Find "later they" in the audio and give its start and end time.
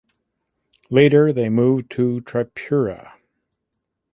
0.89-1.47